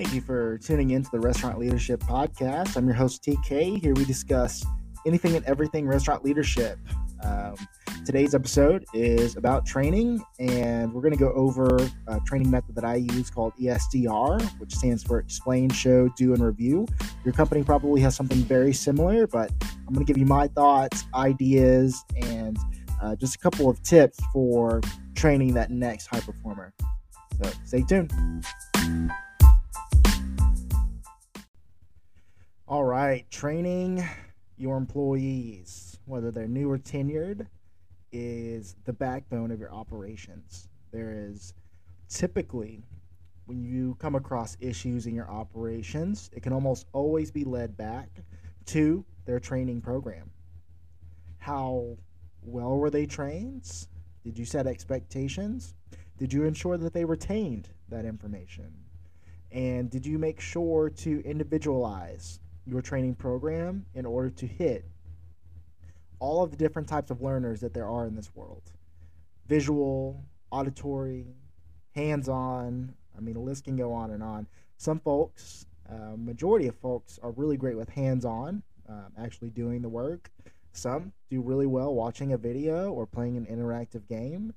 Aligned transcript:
Thank 0.00 0.14
you 0.14 0.22
for 0.22 0.56
tuning 0.56 0.92
in 0.92 1.02
to 1.02 1.10
the 1.10 1.20
Restaurant 1.20 1.58
Leadership 1.58 2.00
Podcast. 2.00 2.74
I'm 2.74 2.86
your 2.86 2.94
host, 2.94 3.22
TK. 3.22 3.82
Here 3.82 3.92
we 3.92 4.06
discuss 4.06 4.64
anything 5.06 5.36
and 5.36 5.44
everything 5.44 5.86
restaurant 5.86 6.24
leadership. 6.24 6.78
Um, 7.22 7.54
today's 8.06 8.34
episode 8.34 8.86
is 8.94 9.36
about 9.36 9.66
training, 9.66 10.24
and 10.38 10.90
we're 10.94 11.02
going 11.02 11.12
to 11.12 11.18
go 11.18 11.34
over 11.34 11.78
a 12.06 12.18
training 12.20 12.50
method 12.50 12.76
that 12.76 12.84
I 12.84 12.94
use 12.94 13.28
called 13.28 13.52
ESDR, 13.60 14.42
which 14.58 14.74
stands 14.74 15.02
for 15.02 15.18
Explain, 15.18 15.68
Show, 15.68 16.08
Do, 16.16 16.32
and 16.32 16.42
Review. 16.42 16.86
Your 17.22 17.34
company 17.34 17.62
probably 17.62 18.00
has 18.00 18.16
something 18.16 18.38
very 18.38 18.72
similar, 18.72 19.26
but 19.26 19.52
I'm 19.86 19.92
going 19.92 20.06
to 20.06 20.10
give 20.10 20.16
you 20.16 20.24
my 20.24 20.48
thoughts, 20.48 21.04
ideas, 21.14 22.02
and 22.22 22.56
uh, 23.02 23.16
just 23.16 23.34
a 23.34 23.38
couple 23.38 23.68
of 23.68 23.82
tips 23.82 24.18
for 24.32 24.80
training 25.14 25.52
that 25.54 25.70
next 25.70 26.06
high 26.06 26.20
performer. 26.20 26.72
So 27.42 27.50
stay 27.66 27.82
tuned. 27.82 28.14
All 32.70 32.84
right, 32.84 33.28
training 33.32 34.08
your 34.56 34.76
employees, 34.76 35.98
whether 36.04 36.30
they're 36.30 36.46
new 36.46 36.70
or 36.70 36.78
tenured, 36.78 37.48
is 38.12 38.76
the 38.84 38.92
backbone 38.92 39.50
of 39.50 39.58
your 39.58 39.74
operations. 39.74 40.68
There 40.92 41.12
is 41.12 41.52
typically, 42.08 42.84
when 43.46 43.60
you 43.60 43.96
come 43.98 44.14
across 44.14 44.56
issues 44.60 45.06
in 45.06 45.16
your 45.16 45.28
operations, 45.28 46.30
it 46.32 46.44
can 46.44 46.52
almost 46.52 46.86
always 46.92 47.32
be 47.32 47.42
led 47.42 47.76
back 47.76 48.08
to 48.66 49.04
their 49.24 49.40
training 49.40 49.80
program. 49.80 50.30
How 51.38 51.96
well 52.40 52.76
were 52.76 52.90
they 52.90 53.04
trained? 53.04 53.68
Did 54.22 54.38
you 54.38 54.44
set 54.44 54.68
expectations? 54.68 55.74
Did 56.18 56.32
you 56.32 56.44
ensure 56.44 56.78
that 56.78 56.92
they 56.92 57.04
retained 57.04 57.68
that 57.88 58.04
information? 58.04 58.72
And 59.50 59.90
did 59.90 60.06
you 60.06 60.20
make 60.20 60.38
sure 60.38 60.88
to 60.88 61.20
individualize 61.24 62.38
your 62.70 62.80
training 62.80 63.14
program 63.14 63.84
in 63.94 64.06
order 64.06 64.30
to 64.30 64.46
hit 64.46 64.84
all 66.18 66.42
of 66.42 66.50
the 66.50 66.56
different 66.56 66.88
types 66.88 67.10
of 67.10 67.22
learners 67.22 67.60
that 67.60 67.74
there 67.74 67.88
are 67.88 68.06
in 68.06 68.14
this 68.14 68.30
world 68.34 68.62
visual, 69.48 70.24
auditory, 70.52 71.26
hands 71.96 72.28
on. 72.28 72.94
I 73.16 73.20
mean, 73.20 73.34
the 73.34 73.40
list 73.40 73.64
can 73.64 73.74
go 73.76 73.92
on 73.92 74.12
and 74.12 74.22
on. 74.22 74.46
Some 74.76 75.00
folks, 75.00 75.66
uh, 75.90 76.16
majority 76.16 76.68
of 76.68 76.76
folks, 76.76 77.18
are 77.20 77.32
really 77.32 77.56
great 77.56 77.76
with 77.76 77.88
hands 77.88 78.24
on, 78.24 78.62
um, 78.88 79.06
actually 79.18 79.50
doing 79.50 79.82
the 79.82 79.88
work. 79.88 80.30
Some 80.72 81.12
do 81.30 81.40
really 81.40 81.66
well 81.66 81.92
watching 81.94 82.32
a 82.32 82.38
video 82.38 82.92
or 82.92 83.06
playing 83.06 83.36
an 83.36 83.46
interactive 83.46 84.06
game. 84.06 84.54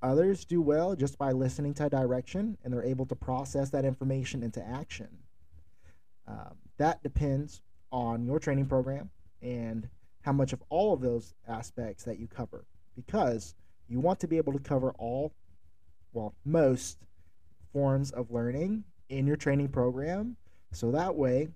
Others 0.00 0.44
do 0.44 0.62
well 0.62 0.94
just 0.94 1.18
by 1.18 1.32
listening 1.32 1.74
to 1.74 1.88
direction 1.88 2.56
and 2.62 2.72
they're 2.72 2.84
able 2.84 3.06
to 3.06 3.16
process 3.16 3.70
that 3.70 3.84
information 3.84 4.44
into 4.44 4.64
action. 4.64 5.08
Um, 6.26 6.56
that 6.78 7.02
depends 7.02 7.60
on 7.92 8.24
your 8.24 8.38
training 8.38 8.66
program 8.66 9.10
and 9.42 9.88
how 10.22 10.32
much 10.32 10.52
of 10.52 10.62
all 10.68 10.92
of 10.92 11.00
those 11.00 11.34
aspects 11.48 12.04
that 12.04 12.18
you 12.18 12.26
cover 12.26 12.64
because 12.96 13.54
you 13.88 14.00
want 14.00 14.18
to 14.20 14.26
be 14.26 14.36
able 14.36 14.52
to 14.52 14.58
cover 14.58 14.90
all, 14.98 15.32
well, 16.12 16.34
most 16.44 16.98
forms 17.72 18.10
of 18.10 18.30
learning 18.30 18.84
in 19.08 19.26
your 19.26 19.36
training 19.36 19.68
program 19.68 20.36
so 20.72 20.90
that 20.90 21.14
way 21.14 21.48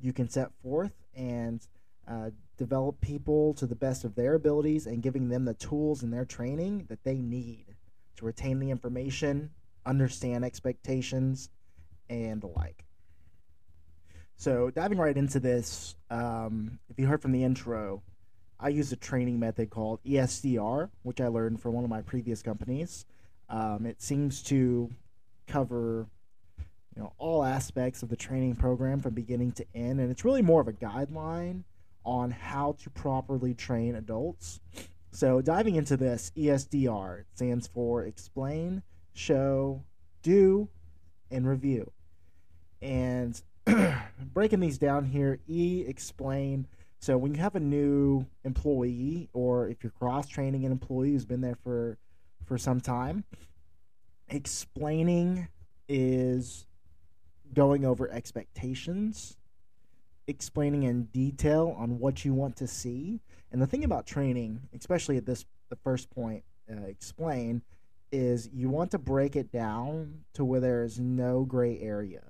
you 0.00 0.12
can 0.12 0.28
set 0.28 0.50
forth 0.62 0.92
and 1.14 1.66
uh, 2.08 2.30
develop 2.56 3.00
people 3.00 3.52
to 3.54 3.66
the 3.66 3.74
best 3.74 4.04
of 4.04 4.14
their 4.14 4.34
abilities 4.34 4.86
and 4.86 5.02
giving 5.02 5.28
them 5.28 5.44
the 5.44 5.54
tools 5.54 6.02
in 6.02 6.10
their 6.10 6.24
training 6.24 6.86
that 6.88 7.04
they 7.04 7.16
need 7.16 7.66
to 8.16 8.24
retain 8.24 8.58
the 8.58 8.70
information, 8.70 9.50
understand 9.84 10.44
expectations, 10.44 11.50
and 12.08 12.40
the 12.40 12.46
like. 12.46 12.84
So, 14.40 14.70
diving 14.70 14.98
right 14.98 15.16
into 15.16 15.40
this, 15.40 15.96
um, 16.10 16.78
if 16.88 16.96
you 16.96 17.08
heard 17.08 17.20
from 17.20 17.32
the 17.32 17.42
intro, 17.42 18.04
I 18.60 18.68
use 18.68 18.92
a 18.92 18.96
training 18.96 19.40
method 19.40 19.68
called 19.68 19.98
ESDR, 20.04 20.90
which 21.02 21.20
I 21.20 21.26
learned 21.26 21.60
from 21.60 21.72
one 21.74 21.82
of 21.82 21.90
my 21.90 22.02
previous 22.02 22.40
companies. 22.40 23.04
Um, 23.48 23.84
it 23.84 24.00
seems 24.00 24.40
to 24.44 24.90
cover 25.48 26.06
you 26.94 27.02
know 27.02 27.12
all 27.18 27.42
aspects 27.42 28.04
of 28.04 28.10
the 28.10 28.16
training 28.16 28.54
program 28.54 29.00
from 29.00 29.14
beginning 29.14 29.52
to 29.52 29.66
end, 29.74 29.98
and 29.98 30.08
it's 30.08 30.24
really 30.24 30.42
more 30.42 30.60
of 30.60 30.68
a 30.68 30.72
guideline 30.72 31.64
on 32.04 32.30
how 32.30 32.76
to 32.84 32.90
properly 32.90 33.54
train 33.54 33.96
adults. 33.96 34.60
So, 35.10 35.40
diving 35.40 35.74
into 35.74 35.96
this, 35.96 36.30
ESDR 36.36 37.24
stands 37.34 37.66
for 37.66 38.04
Explain, 38.04 38.84
Show, 39.14 39.82
Do, 40.22 40.68
and 41.28 41.44
Review. 41.44 41.90
And 42.80 43.42
breaking 44.34 44.60
these 44.60 44.78
down 44.78 45.04
here, 45.04 45.38
E 45.46 45.84
explain. 45.86 46.66
So 47.00 47.16
when 47.16 47.34
you 47.34 47.40
have 47.40 47.54
a 47.54 47.60
new 47.60 48.26
employee, 48.44 49.28
or 49.32 49.68
if 49.68 49.82
you're 49.82 49.92
cross 49.92 50.28
training 50.28 50.64
an 50.64 50.72
employee 50.72 51.12
who's 51.12 51.24
been 51.24 51.40
there 51.40 51.58
for 51.62 51.98
for 52.44 52.58
some 52.58 52.80
time, 52.80 53.24
explaining 54.28 55.48
is 55.88 56.66
going 57.54 57.84
over 57.84 58.10
expectations, 58.10 59.36
explaining 60.26 60.82
in 60.82 61.04
detail 61.04 61.74
on 61.78 61.98
what 61.98 62.24
you 62.24 62.34
want 62.34 62.56
to 62.56 62.66
see. 62.66 63.20
And 63.52 63.62
the 63.62 63.66
thing 63.66 63.84
about 63.84 64.06
training, 64.06 64.60
especially 64.74 65.16
at 65.16 65.26
this 65.26 65.44
the 65.68 65.76
first 65.76 66.10
point, 66.10 66.44
uh, 66.70 66.84
explain, 66.86 67.62
is 68.10 68.48
you 68.52 68.70
want 68.70 68.90
to 68.92 68.98
break 68.98 69.36
it 69.36 69.52
down 69.52 70.20
to 70.34 70.44
where 70.44 70.60
there 70.60 70.82
is 70.82 70.98
no 70.98 71.44
gray 71.44 71.78
area. 71.80 72.22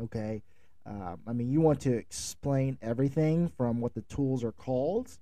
Okay, 0.00 0.42
um, 0.84 1.20
I 1.26 1.32
mean, 1.32 1.50
you 1.50 1.60
want 1.60 1.80
to 1.82 1.92
explain 1.92 2.76
everything 2.82 3.48
from 3.56 3.80
what 3.80 3.94
the 3.94 4.02
tools 4.02 4.42
are 4.42 4.52
called, 4.52 5.16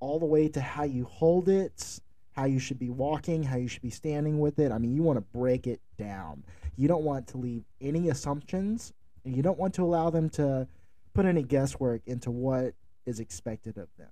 all 0.00 0.18
the 0.18 0.26
way 0.26 0.48
to 0.48 0.60
how 0.60 0.84
you 0.84 1.04
hold 1.04 1.48
it, 1.48 2.00
how 2.32 2.44
you 2.44 2.58
should 2.58 2.78
be 2.78 2.90
walking, 2.90 3.42
how 3.42 3.56
you 3.56 3.68
should 3.68 3.82
be 3.82 3.90
standing 3.90 4.40
with 4.40 4.58
it. 4.58 4.72
I 4.72 4.78
mean, 4.78 4.94
you 4.94 5.02
want 5.02 5.18
to 5.18 5.38
break 5.38 5.66
it 5.66 5.80
down. 5.96 6.42
You 6.76 6.88
don't 6.88 7.04
want 7.04 7.28
to 7.28 7.38
leave 7.38 7.64
any 7.80 8.10
assumptions, 8.10 8.92
and 9.24 9.34
you 9.36 9.42
don't 9.42 9.58
want 9.58 9.74
to 9.74 9.82
allow 9.82 10.10
them 10.10 10.28
to 10.30 10.66
put 11.14 11.24
any 11.24 11.42
guesswork 11.42 12.02
into 12.06 12.30
what 12.30 12.74
is 13.06 13.20
expected 13.20 13.78
of 13.78 13.88
them. 13.96 14.10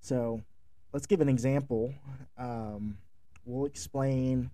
So, 0.00 0.42
let's 0.92 1.06
give 1.06 1.20
an 1.20 1.28
example. 1.28 1.94
Um, 2.38 2.98
we'll 3.44 3.66
explain, 3.66 4.50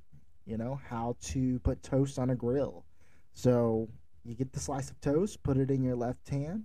you 0.46 0.56
know, 0.56 0.80
how 0.88 1.16
to 1.22 1.58
put 1.60 1.82
toast 1.82 2.18
on 2.18 2.30
a 2.30 2.34
grill. 2.34 2.84
So, 3.34 3.88
you 4.28 4.34
get 4.34 4.52
the 4.52 4.60
slice 4.60 4.90
of 4.90 5.00
toast, 5.00 5.42
put 5.42 5.56
it 5.56 5.70
in 5.70 5.82
your 5.82 5.96
left 5.96 6.28
hand, 6.28 6.64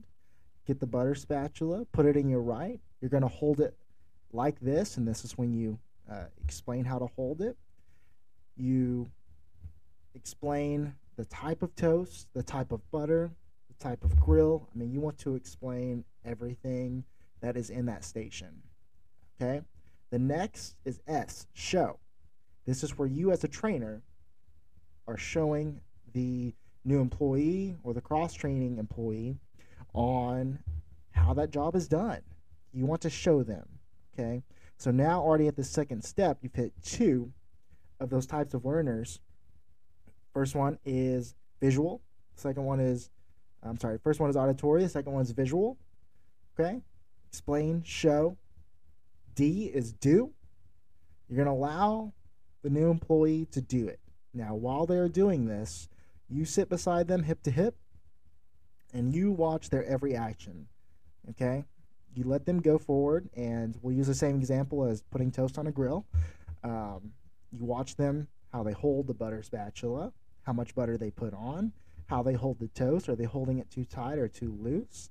get 0.68 0.82
the 0.82 0.86
butter 0.86 1.16
spatula, 1.16 1.86
put 1.94 2.06
it 2.06 2.18
in 2.18 2.28
your 2.28 2.42
right. 2.42 2.82
You're 3.00 3.10
going 3.10 3.24
to 3.24 3.30
hold 3.30 3.62
it 3.62 3.76
like 4.34 4.60
this, 4.60 4.98
and 4.98 5.08
this 5.08 5.24
is 5.24 5.38
when 5.38 5.54
you 5.54 5.80
uh, 6.12 6.26
explain 6.44 6.84
how 6.84 7.00
to 7.00 7.08
hold 7.16 7.42
it. 7.42 7.56
You 8.58 9.08
explain 10.14 10.94
the 11.16 11.26
type 11.26 11.64
of 11.64 11.74
toast, 11.76 12.28
the 12.34 12.44
type 12.44 12.74
of 12.74 12.82
butter, 12.92 13.32
the 13.70 13.84
type 13.84 14.04
of 14.04 14.20
grill. 14.20 14.68
I 14.74 14.78
mean, 14.78 14.92
you 14.92 15.00
want 15.00 15.18
to 15.20 15.36
explain 15.36 16.04
everything 16.26 17.06
that 17.40 17.56
is 17.56 17.70
in 17.70 17.86
that 17.86 18.04
station. 18.04 18.62
Okay? 19.42 19.62
The 20.10 20.20
next 20.20 20.76
is 20.84 21.00
S, 21.08 21.48
show. 21.54 22.00
This 22.66 22.84
is 22.84 22.98
where 22.98 23.08
you, 23.08 23.32
as 23.32 23.44
a 23.44 23.48
trainer, 23.48 24.02
are 25.08 25.18
showing 25.18 25.80
the 26.14 26.54
new 26.86 27.00
employee 27.00 27.76
or 27.84 27.94
the 27.94 28.02
cross 28.02 28.34
training 28.34 28.78
employee 28.78 29.38
on 29.94 30.60
how 31.12 31.34
that 31.34 31.52
job 31.52 31.76
is 31.76 31.88
done. 31.88 32.22
You 32.74 32.86
want 32.86 33.02
to 33.02 33.10
show 33.10 33.44
them. 33.44 33.68
Okay. 34.14 34.44
So 34.78 34.92
now, 34.92 35.22
already 35.22 35.48
at 35.48 35.56
the 35.56 35.64
second 35.64 36.04
step, 36.04 36.40
you've 36.42 36.56
hit 36.56 36.74
two 36.84 37.32
of 38.00 38.10
those 38.10 38.26
types 38.26 38.54
of 38.54 38.66
learners. 38.66 39.20
First 40.34 40.56
one 40.56 40.78
is 40.84 41.36
visual. 41.62 42.02
Second 42.36 42.66
one 42.66 42.80
is, 42.80 43.10
I'm 43.62 43.80
sorry, 43.80 44.00
first 44.04 44.20
one 44.20 44.30
is 44.30 44.36
auditory. 44.36 44.84
The 44.84 44.90
second 44.90 45.14
one 45.14 45.22
is 45.22 45.32
visual. 45.32 45.78
Okay. 46.60 46.82
Explain, 47.30 47.84
show. 47.84 48.38
D 49.36 49.72
is 49.74 49.94
do. 49.94 50.32
You're 51.30 51.44
going 51.44 51.48
to 51.48 51.52
allow 51.54 52.14
the 52.62 52.70
new 52.70 52.90
employee 52.90 53.48
to 53.52 53.62
do 53.62 53.88
it. 53.88 54.00
Now, 54.34 54.56
while 54.56 54.86
they're 54.86 55.10
doing 55.10 55.46
this, 55.46 55.90
you 56.34 56.46
sit 56.46 56.70
beside 56.70 57.08
them 57.08 57.24
hip 57.24 57.44
to 57.44 57.52
hip 57.52 57.76
and 58.94 59.14
you 59.14 59.32
watch 59.32 59.70
their 59.70 59.84
every 59.86 60.16
action. 60.16 60.68
Okay? 61.30 61.64
You 62.16 62.26
let 62.26 62.46
them 62.46 62.62
go 62.62 62.78
forward, 62.78 63.28
and 63.36 63.76
we'll 63.82 63.96
use 63.96 64.08
the 64.08 64.14
same 64.14 64.36
example 64.36 64.86
as 64.86 65.02
putting 65.02 65.32
toast 65.32 65.58
on 65.58 65.66
a 65.66 65.72
grill. 65.72 66.06
Um, 66.64 67.12
you 67.52 67.66
watch 67.66 67.96
them 67.96 68.28
how 68.52 68.62
they 68.62 68.72
hold 68.72 69.08
the 69.08 69.16
butter 69.16 69.42
spatula, 69.42 70.14
how 70.44 70.54
much 70.54 70.76
butter 70.76 70.96
they 70.98 71.10
put 71.10 71.34
on, 71.34 71.74
how 72.06 72.22
they 72.22 72.34
hold 72.34 72.60
the 72.60 72.68
toast. 72.70 73.10
Are 73.10 73.16
they 73.16 73.24
holding 73.24 73.58
it 73.58 73.72
too 73.72 73.84
tight 73.84 74.20
or 74.20 74.28
too 74.28 74.56
loose? 74.62 75.10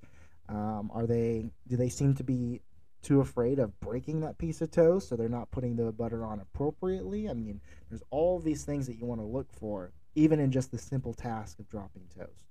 Um, 0.48 0.90
are 0.94 1.06
they? 1.06 1.50
Do 1.66 1.76
they 1.76 1.88
seem 1.88 2.14
to 2.14 2.24
be 2.24 2.60
too 3.02 3.20
afraid 3.20 3.58
of 3.58 3.78
breaking 3.80 4.20
that 4.20 4.38
piece 4.38 4.60
of 4.60 4.70
toast, 4.70 5.08
so 5.08 5.16
they're 5.16 5.28
not 5.28 5.50
putting 5.50 5.74
the 5.74 5.90
butter 5.90 6.24
on 6.24 6.38
appropriately? 6.38 7.28
I 7.28 7.34
mean, 7.34 7.60
there's 7.88 8.02
all 8.10 8.38
these 8.38 8.64
things 8.64 8.86
that 8.86 8.96
you 8.96 9.06
want 9.06 9.20
to 9.20 9.26
look 9.26 9.52
for 9.52 9.90
even 10.14 10.38
in 10.40 10.50
just 10.50 10.70
the 10.70 10.78
simple 10.78 11.14
task 11.14 11.58
of 11.58 11.68
dropping 11.68 12.02
toast. 12.16 12.46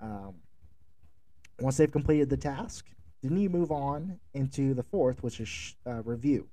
Um, 0.00 0.34
once 1.60 1.76
they've 1.76 1.90
completed 1.90 2.30
the 2.30 2.36
task, 2.36 2.86
then 3.22 3.36
you 3.36 3.50
move 3.50 3.72
on 3.72 4.18
into 4.34 4.74
the 4.74 4.82
fourth, 4.82 5.22
which 5.22 5.40
is 5.40 5.74
uh, 5.86 6.02
review. 6.02 6.48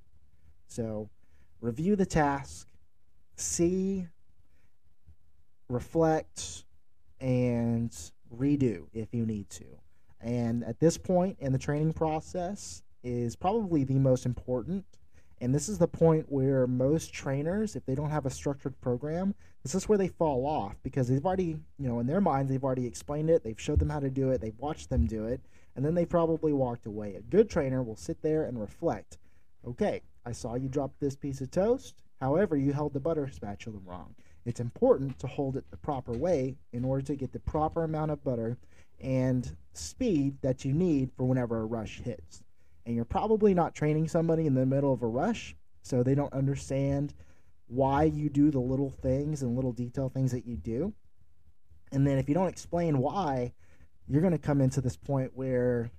So, 0.67 1.09
review 1.61 1.95
the 1.95 2.05
task, 2.05 2.67
see, 3.35 4.07
reflect, 5.69 6.65
and 7.19 7.95
redo 8.35 8.87
if 8.93 9.13
you 9.13 9.25
need 9.25 9.49
to. 9.51 9.65
And 10.21 10.63
at 10.63 10.79
this 10.79 10.97
point 10.97 11.37
in 11.39 11.53
the 11.53 11.59
training 11.59 11.93
process 11.93 12.81
is 13.03 13.35
probably 13.35 13.83
the 13.83 13.99
most 13.99 14.25
important. 14.25 14.85
And 15.41 15.53
this 15.53 15.67
is 15.67 15.77
the 15.77 15.87
point 15.87 16.25
where 16.29 16.65
most 16.65 17.13
trainers, 17.13 17.75
if 17.75 17.85
they 17.85 17.95
don't 17.95 18.09
have 18.09 18.25
a 18.25 18.29
structured 18.29 18.79
program, 18.79 19.35
this 19.63 19.75
is 19.75 19.89
where 19.89 19.97
they 19.97 20.07
fall 20.07 20.45
off 20.45 20.75
because 20.81 21.07
they've 21.07 21.25
already, 21.25 21.59
you 21.77 21.89
know, 21.89 21.99
in 21.99 22.07
their 22.07 22.21
minds, 22.21 22.49
they've 22.49 22.63
already 22.63 22.85
explained 22.85 23.29
it, 23.29 23.43
they've 23.43 23.59
showed 23.59 23.79
them 23.79 23.89
how 23.89 23.99
to 23.99 24.09
do 24.09 24.29
it, 24.29 24.39
they've 24.39 24.57
watched 24.59 24.89
them 24.89 25.05
do 25.05 25.25
it, 25.25 25.41
and 25.75 25.83
then 25.83 25.93
they 25.93 26.05
probably 26.05 26.53
walked 26.53 26.85
away. 26.85 27.15
A 27.15 27.21
good 27.21 27.49
trainer 27.49 27.83
will 27.83 27.97
sit 27.97 28.21
there 28.21 28.45
and 28.45 28.59
reflect. 28.59 29.17
Okay, 29.67 30.01
I 30.25 30.31
saw 30.31 30.55
you 30.55 30.69
drop 30.69 30.91
this 30.99 31.15
piece 31.15 31.41
of 31.41 31.51
toast. 31.51 32.01
However, 32.21 32.55
you 32.55 32.71
held 32.71 32.93
the 32.93 32.99
butter 32.99 33.27
spatula 33.27 33.79
wrong. 33.85 34.15
It's 34.45 34.59
important 34.59 35.19
to 35.19 35.27
hold 35.27 35.57
it 35.57 35.69
the 35.69 35.77
proper 35.77 36.13
way 36.13 36.55
in 36.71 36.85
order 36.85 37.01
to 37.07 37.15
get 37.15 37.33
the 37.33 37.39
proper 37.39 37.83
amount 37.83 38.11
of 38.11 38.23
butter 38.23 38.57
and 39.01 39.57
speed 39.73 40.37
that 40.41 40.63
you 40.63 40.71
need 40.71 41.11
for 41.17 41.25
whenever 41.25 41.59
a 41.59 41.65
rush 41.65 41.99
hits. 41.99 42.43
And 42.85 42.95
you're 42.95 43.05
probably 43.05 43.53
not 43.53 43.73
training 43.73 44.07
somebody 44.07 44.45
in 44.45 44.53
the 44.53 44.65
middle 44.65 44.93
of 44.93 45.01
a 45.01 45.07
rush, 45.07 45.55
so 45.81 46.03
they 46.03 46.15
don't 46.15 46.33
understand 46.33 47.13
why 47.67 48.03
you 48.03 48.29
do 48.29 48.51
the 48.51 48.59
little 48.59 48.91
things 48.91 49.41
and 49.41 49.55
little 49.55 49.71
detail 49.71 50.09
things 50.09 50.31
that 50.31 50.45
you 50.45 50.55
do. 50.55 50.93
And 51.91 52.05
then 52.05 52.17
if 52.17 52.27
you 52.27 52.35
don't 52.35 52.47
explain 52.47 52.99
why, 52.99 53.53
you're 54.07 54.21
going 54.21 54.33
to 54.33 54.39
come 54.39 54.61
into 54.61 54.81
this 54.81 54.97
point 54.97 55.31
where 55.33 55.89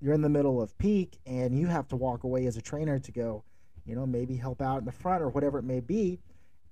you're 0.00 0.14
in 0.14 0.22
the 0.22 0.28
middle 0.28 0.60
of 0.60 0.76
peak 0.78 1.18
and 1.26 1.58
you 1.58 1.66
have 1.66 1.88
to 1.88 1.96
walk 1.96 2.24
away 2.24 2.46
as 2.46 2.56
a 2.56 2.62
trainer 2.62 2.98
to 2.98 3.12
go, 3.12 3.42
you 3.84 3.96
know, 3.96 4.06
maybe 4.06 4.36
help 4.36 4.60
out 4.60 4.78
in 4.78 4.84
the 4.84 4.92
front 4.92 5.22
or 5.22 5.28
whatever 5.30 5.58
it 5.58 5.64
may 5.64 5.80
be. 5.80 6.20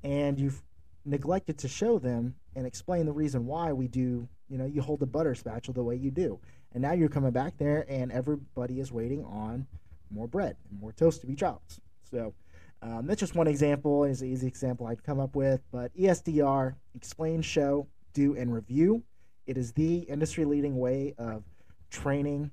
And 0.03 0.39
you've 0.39 0.63
neglected 1.05 1.59
to 1.59 1.69
show 1.69 1.99
them 1.99 2.35
and 2.55 2.67
explain 2.67 3.07
the 3.07 3.13
reason 3.13 3.47
why 3.47 3.73
we 3.73 3.89
do, 3.89 4.29
you 4.49 4.59
know, 4.59 4.67
you 4.67 4.83
hold 4.83 5.01
the 5.01 5.07
butter 5.07 5.35
spatula 5.35 5.75
the 5.75 5.83
way 5.83 5.97
you 5.97 6.11
do. 6.11 6.39
And 6.75 6.83
now 6.83 6.93
you're 6.93 7.09
coming 7.09 7.31
back 7.31 7.57
there 7.57 7.87
and 7.89 8.11
everybody 8.11 8.81
is 8.81 8.91
waiting 8.91 9.25
on 9.25 9.67
more 10.11 10.27
bread 10.27 10.57
and 10.71 10.81
more 10.81 10.93
toast 10.93 11.21
to 11.21 11.27
be 11.27 11.35
dropped. 11.35 11.79
So 12.11 12.35
um, 12.83 13.07
that's 13.07 13.21
just 13.21 13.35
one 13.35 13.47
example. 13.47 14.05
Is 14.05 14.23
an 14.23 14.29
easy 14.29 14.47
example 14.47 14.87
I'd 14.87 15.03
come 15.03 15.21
up 15.21 15.37
with. 15.37 15.63
But 15.73 15.97
ESDR, 15.97 16.75
explain, 16.95 17.43
show, 17.43 17.87
do, 18.13 18.37
and 18.37 18.53
review. 18.53 19.03
It 19.47 19.57
is 19.57 19.73
the 19.73 19.99
industry 19.99 20.45
leading 20.45 20.79
way 20.79 21.15
of 21.17 21.45
training 21.91 22.51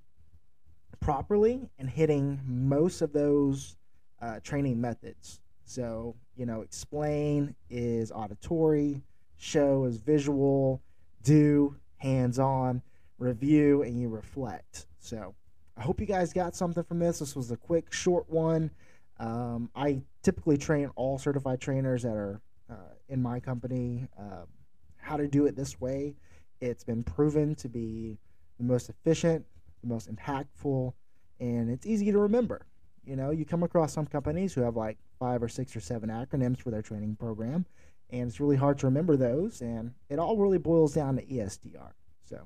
properly 1.00 1.68
and 1.80 1.90
hitting 1.90 2.40
most 2.46 3.02
of 3.02 3.12
those 3.12 3.76
uh, 4.22 4.40
training 4.42 4.80
methods. 4.80 5.40
So, 5.66 6.16
you 6.36 6.46
know, 6.46 6.62
explain 6.62 7.56
is 7.70 8.12
auditory, 8.12 9.02
show 9.38 9.86
is 9.86 9.98
visual, 9.98 10.82
do 11.24 11.76
hands 11.98 12.40
on, 12.40 12.82
review, 13.22 13.84
and 13.84 14.00
you 14.00 14.10
reflect. 14.10 14.88
So, 15.00 15.36
I 15.78 15.82
hope 15.82 16.00
you 16.00 16.06
guys 16.06 16.34
got 16.34 16.56
something 16.56 16.84
from 16.84 17.00
this. 17.00 17.20
This 17.20 17.36
was 17.36 17.52
a 17.52 17.58
quick, 17.58 17.94
short 17.94 18.30
one. 18.30 18.72
Um, 19.20 19.70
I 19.76 20.02
typically 20.24 20.58
train 20.58 20.90
all 20.96 21.18
certified 21.18 21.62
trainers 21.62 22.04
that 22.04 22.14
are 22.14 22.42
uh, 22.70 22.94
in 23.10 23.22
my 23.22 23.40
company 23.40 24.08
uh, 24.20 24.46
how 24.98 25.18
to 25.18 25.28
do 25.28 25.46
it 25.46 25.56
this 25.56 25.80
way. 25.80 26.16
It's 26.60 26.84
been 26.84 27.04
proven 27.04 27.56
to 27.56 27.70
be 27.70 28.18
the 28.58 28.64
most 28.64 28.90
efficient, 28.90 29.46
the 29.82 29.88
most 29.88 30.14
impactful, 30.14 30.94
and 31.40 31.70
it's 31.70 31.86
easy 31.86 32.12
to 32.12 32.20
remember. 32.20 32.66
You 33.04 33.16
know, 33.16 33.32
you 33.32 33.46
come 33.46 33.64
across 33.64 33.94
some 33.94 34.06
companies 34.06 34.54
who 34.54 34.62
have 34.62 34.76
like 34.76 34.98
five 35.20 35.42
or 35.42 35.50
six 35.50 35.76
or 35.76 35.80
seven 35.80 36.10
acronyms 36.10 36.60
for 36.60 36.70
their 36.70 36.84
training 36.84 37.16
program, 37.16 37.66
and 38.12 38.30
it's 38.30 38.40
really 38.40 38.56
hard 38.56 38.78
to 38.80 38.88
remember 38.88 39.18
those. 39.18 39.62
And 39.62 39.94
it 40.10 40.20
all 40.20 40.38
really 40.38 40.60
boils 40.60 40.94
down 40.94 41.16
to 41.16 41.26
ESDR. 41.26 41.92
So, 42.26 42.42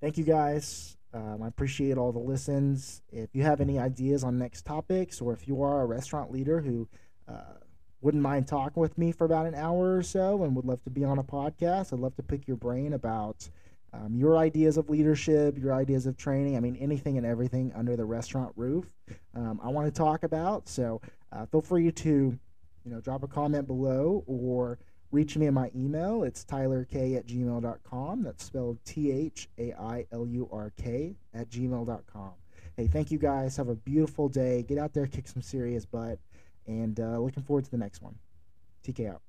thank 0.00 0.18
you 0.18 0.24
guys. 0.24 0.96
Um, 1.12 1.42
I 1.42 1.48
appreciate 1.48 1.96
all 1.96 2.12
the 2.12 2.18
listens. 2.18 3.02
If 3.10 3.34
you 3.34 3.42
have 3.42 3.60
any 3.60 3.78
ideas 3.78 4.22
on 4.22 4.38
next 4.38 4.66
topics, 4.66 5.20
or 5.20 5.32
if 5.32 5.48
you 5.48 5.62
are 5.62 5.82
a 5.82 5.86
restaurant 5.86 6.30
leader 6.30 6.60
who 6.60 6.88
uh, 7.26 7.54
wouldn't 8.02 8.22
mind 8.22 8.46
talking 8.46 8.80
with 8.80 8.98
me 8.98 9.12
for 9.12 9.24
about 9.24 9.46
an 9.46 9.54
hour 9.54 9.96
or 9.96 10.02
so 10.02 10.44
and 10.44 10.54
would 10.54 10.66
love 10.66 10.82
to 10.84 10.90
be 10.90 11.04
on 11.04 11.18
a 11.18 11.24
podcast, 11.24 11.92
I'd 11.92 12.00
love 12.00 12.14
to 12.16 12.22
pick 12.22 12.46
your 12.46 12.56
brain 12.56 12.92
about 12.92 13.48
um, 13.92 14.14
your 14.14 14.36
ideas 14.36 14.76
of 14.76 14.90
leadership, 14.90 15.56
your 15.58 15.72
ideas 15.72 16.06
of 16.06 16.16
training. 16.16 16.56
I 16.56 16.60
mean, 16.60 16.76
anything 16.76 17.16
and 17.16 17.26
everything 17.26 17.72
under 17.74 17.96
the 17.96 18.04
restaurant 18.04 18.52
roof. 18.56 18.84
Um, 19.34 19.58
I 19.62 19.68
want 19.68 19.86
to 19.86 19.96
talk 19.96 20.22
about. 20.22 20.68
So 20.68 21.00
uh, 21.32 21.46
feel 21.46 21.62
free 21.62 21.90
to, 21.90 22.10
you 22.84 22.90
know, 22.90 23.00
drop 23.00 23.22
a 23.22 23.28
comment 23.28 23.66
below 23.66 24.22
or 24.26 24.78
reach 25.16 25.34
me 25.34 25.46
in 25.46 25.54
my 25.54 25.70
email. 25.74 26.24
It's 26.24 26.44
thailurk 26.44 26.94
at 27.16 27.26
gmail.com. 27.26 28.22
That's 28.22 28.44
spelled 28.44 28.78
T 28.84 29.10
H 29.10 29.48
A 29.58 29.72
I 29.72 30.04
L 30.12 30.26
U 30.26 30.46
R 30.52 30.72
K 30.76 31.16
at 31.32 31.48
gmail.com. 31.48 32.32
Hey, 32.76 32.86
thank 32.86 33.10
you 33.10 33.18
guys. 33.18 33.56
Have 33.56 33.68
a 33.68 33.74
beautiful 33.74 34.28
day. 34.28 34.62
Get 34.62 34.76
out 34.76 34.92
there, 34.92 35.06
kick 35.06 35.26
some 35.26 35.40
serious 35.40 35.86
butt, 35.86 36.18
and 36.66 37.00
uh, 37.00 37.18
looking 37.18 37.42
forward 37.42 37.64
to 37.64 37.70
the 37.70 37.78
next 37.78 38.02
one. 38.02 38.14
TK 38.86 39.10
out. 39.10 39.22